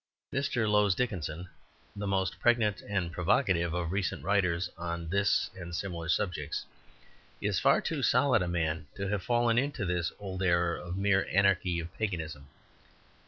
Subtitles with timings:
[0.33, 0.67] Mr.
[0.67, 1.47] Lowes Dickinson,
[1.95, 6.65] the most pregnant and provocative of recent writers on this and similar subjects,
[7.39, 11.01] is far too solid a man to have fallen into this old error of the
[11.01, 12.47] mere anarchy of Paganism.